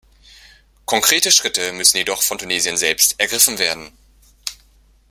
[0.87, 3.91] Konkrete Schritte müssen jedoch von Tunesien selbst ergriffen werden.